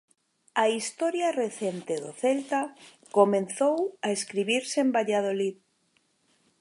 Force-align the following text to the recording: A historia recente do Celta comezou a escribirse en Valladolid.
A 0.63 0.65
historia 0.75 1.29
recente 1.43 1.93
do 2.03 2.11
Celta 2.21 2.61
comezou 3.17 3.77
a 4.07 4.09
escribirse 4.17 4.77
en 4.83 4.89
Valladolid. 4.95 5.57